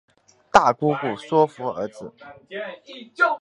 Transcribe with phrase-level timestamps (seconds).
[0.51, 2.11] 大姑姑说服儿子